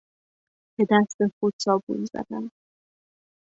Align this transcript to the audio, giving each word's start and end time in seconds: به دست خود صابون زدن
به 0.79 0.85
دست 0.91 1.17
خود 1.39 1.53
صابون 1.61 2.05
زدن 2.05 2.49